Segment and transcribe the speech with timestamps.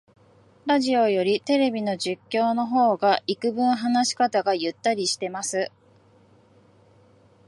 [0.65, 5.71] ラジオよりテレビの実況の方がいくぶん話し方がゆったりしてます